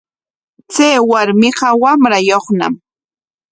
Chay 0.73 0.95
warmiqa 1.09 1.67
wamrayuqñam. 1.81 2.73